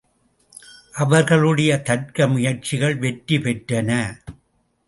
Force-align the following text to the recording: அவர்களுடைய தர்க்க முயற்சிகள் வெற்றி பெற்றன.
அவர்களுடைய 0.93 1.81
தர்க்க 1.81 2.27
முயற்சிகள் 2.27 2.97
வெற்றி 2.97 3.37
பெற்றன. 3.37 3.91